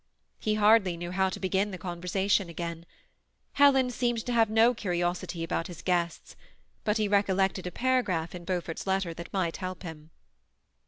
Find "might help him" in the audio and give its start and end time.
9.31-10.09